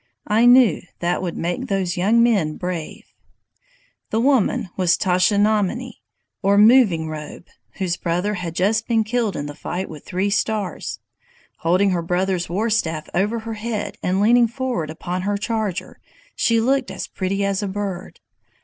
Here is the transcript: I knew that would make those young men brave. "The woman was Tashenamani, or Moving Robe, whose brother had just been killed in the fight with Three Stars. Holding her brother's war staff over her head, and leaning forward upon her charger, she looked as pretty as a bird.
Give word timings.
I 0.25 0.47
knew 0.47 0.81
that 0.97 1.21
would 1.21 1.37
make 1.37 1.67
those 1.67 1.95
young 1.95 2.23
men 2.23 2.55
brave. 2.55 3.03
"The 4.09 4.19
woman 4.19 4.71
was 4.75 4.97
Tashenamani, 4.97 6.01
or 6.41 6.57
Moving 6.57 7.07
Robe, 7.07 7.45
whose 7.73 7.97
brother 7.97 8.33
had 8.33 8.55
just 8.55 8.87
been 8.87 9.03
killed 9.03 9.35
in 9.35 9.45
the 9.45 9.53
fight 9.53 9.89
with 9.89 10.03
Three 10.03 10.31
Stars. 10.31 10.97
Holding 11.59 11.91
her 11.91 12.01
brother's 12.01 12.49
war 12.49 12.71
staff 12.71 13.09
over 13.13 13.41
her 13.41 13.53
head, 13.53 13.99
and 14.01 14.19
leaning 14.21 14.47
forward 14.47 14.89
upon 14.89 15.21
her 15.21 15.37
charger, 15.37 15.99
she 16.35 16.59
looked 16.59 16.89
as 16.89 17.05
pretty 17.05 17.45
as 17.45 17.61
a 17.61 17.67
bird. 17.67 18.19